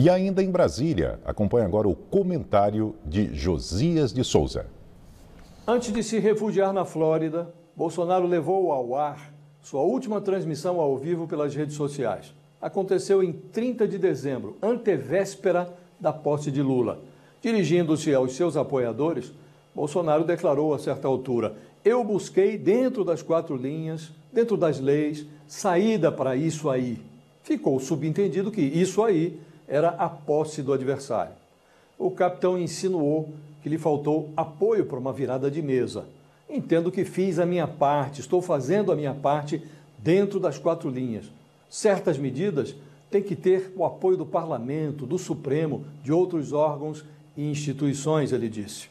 [0.00, 4.66] E ainda em Brasília, acompanhe agora o comentário de Josias de Souza.
[5.66, 11.26] Antes de se refugiar na Flórida, Bolsonaro levou ao ar sua última transmissão ao vivo
[11.26, 12.32] pelas redes sociais.
[12.62, 15.68] Aconteceu em 30 de dezembro, antevéspera
[15.98, 17.00] da posse de Lula.
[17.42, 19.32] Dirigindo-se aos seus apoiadores,
[19.74, 26.12] Bolsonaro declarou a certa altura: Eu busquei dentro das quatro linhas, dentro das leis, saída
[26.12, 27.02] para isso aí.
[27.42, 31.32] Ficou subentendido que isso aí era a posse do adversário.
[31.98, 33.28] O capitão insinuou
[33.62, 36.06] que lhe faltou apoio para uma virada de mesa.
[36.48, 39.62] Entendo que fiz a minha parte, estou fazendo a minha parte
[39.98, 41.26] dentro das quatro linhas.
[41.68, 42.74] Certas medidas
[43.10, 47.04] têm que ter o apoio do parlamento, do Supremo, de outros órgãos
[47.36, 48.88] e instituições, ele disse.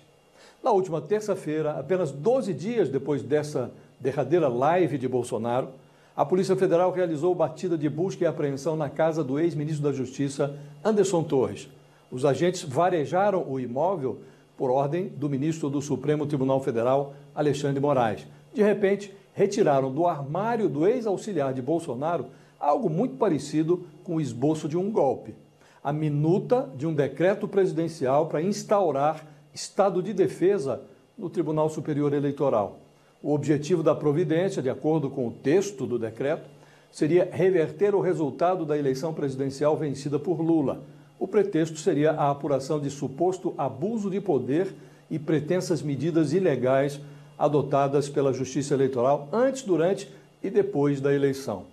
[0.63, 5.69] Na última terça-feira, apenas 12 dias depois dessa derradeira live de Bolsonaro,
[6.17, 10.57] a Polícia Federal realizou batida de busca e apreensão na casa do ex-ministro da Justiça,
[10.83, 11.69] Anderson Torres.
[12.11, 14.21] Os agentes varejaram o imóvel
[14.57, 18.25] por ordem do ministro do Supremo Tribunal Federal, Alexandre Moraes.
[18.51, 22.25] De repente, retiraram do armário do ex-auxiliar de Bolsonaro
[22.59, 25.35] algo muito parecido com o esboço de um golpe.
[25.83, 30.81] A minuta de um decreto presidencial para instaurar estado de defesa
[31.15, 32.86] no Tribunal Superior Eleitoral.
[33.21, 36.47] O objetivo da providência, de acordo com o texto do decreto,
[36.91, 40.81] seria reverter o resultado da eleição presidencial vencida por Lula.
[41.19, 44.73] O pretexto seria a apuração de suposto abuso de poder
[45.09, 46.99] e pretensas medidas ilegais
[47.37, 50.09] adotadas pela Justiça Eleitoral antes, durante
[50.43, 51.65] e depois da eleição.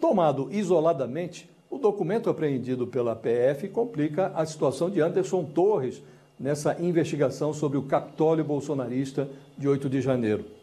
[0.00, 6.02] Tomado isoladamente, o documento apreendido pela PF complica a situação de Anderson Torres
[6.38, 10.59] nessa investigação sobre o Capitólio bolsonarista de 8 de janeiro.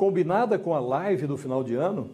[0.00, 2.08] Combinada com a live do final de ano,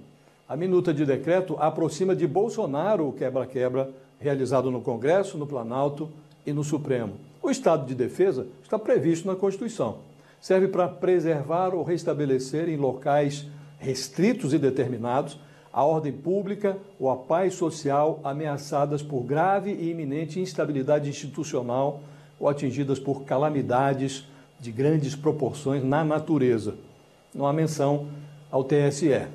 [0.48, 6.11] a minuta de decreto aproxima de Bolsonaro o quebra-quebra realizado no Congresso, no Planalto
[6.45, 7.12] e no Supremo.
[7.41, 9.98] O estado de defesa está previsto na Constituição.
[10.41, 13.47] Serve para preservar ou restabelecer em locais
[13.78, 15.38] restritos e determinados
[15.72, 22.00] a ordem pública ou a paz social ameaçadas por grave e iminente instabilidade institucional
[22.41, 24.27] ou atingidas por calamidades
[24.59, 26.75] de grandes proporções na natureza
[27.37, 28.09] não há menção
[28.51, 29.29] ao TSE.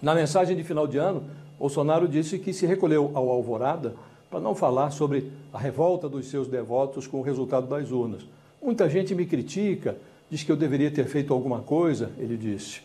[0.00, 1.24] Na mensagem de final de ano,
[1.58, 3.94] Bolsonaro disse que se recolheu ao Alvorada
[4.30, 8.26] para não falar sobre a revolta dos seus devotos com o resultado das urnas.
[8.62, 9.98] Muita gente me critica,
[10.30, 12.80] diz que eu deveria ter feito alguma coisa, ele disse.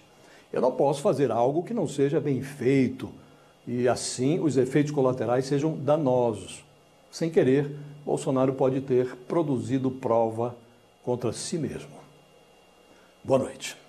[0.52, 3.09] Eu não posso fazer algo que não seja bem feito
[3.66, 6.66] e assim os efeitos colaterais sejam danosos.
[7.09, 7.73] Sem querer,
[8.06, 10.56] Bolsonaro pode ter produzido prova
[11.03, 11.96] contra si mesmo.
[13.23, 13.84] Boa noite.